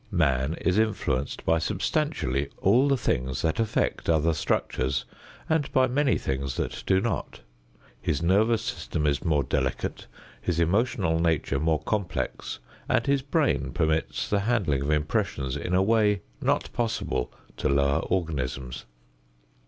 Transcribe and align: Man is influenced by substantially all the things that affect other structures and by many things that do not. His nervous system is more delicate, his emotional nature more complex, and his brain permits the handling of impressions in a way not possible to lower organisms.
Man 0.09 0.55
is 0.55 0.79
influenced 0.79 1.45
by 1.45 1.59
substantially 1.59 2.49
all 2.57 2.87
the 2.87 2.97
things 2.97 3.43
that 3.43 3.59
affect 3.59 4.09
other 4.09 4.33
structures 4.33 5.05
and 5.47 5.71
by 5.71 5.85
many 5.85 6.17
things 6.17 6.55
that 6.57 6.81
do 6.87 6.99
not. 6.99 7.41
His 8.01 8.19
nervous 8.23 8.63
system 8.63 9.05
is 9.05 9.23
more 9.23 9.43
delicate, 9.43 10.07
his 10.41 10.59
emotional 10.59 11.19
nature 11.19 11.59
more 11.59 11.83
complex, 11.83 12.57
and 12.89 13.05
his 13.05 13.21
brain 13.21 13.73
permits 13.73 14.27
the 14.27 14.39
handling 14.39 14.81
of 14.81 14.89
impressions 14.89 15.55
in 15.55 15.75
a 15.75 15.83
way 15.83 16.23
not 16.41 16.73
possible 16.73 17.31
to 17.57 17.69
lower 17.69 17.99
organisms. 17.99 18.85